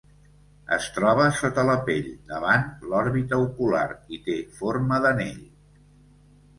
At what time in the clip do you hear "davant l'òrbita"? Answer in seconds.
2.33-3.41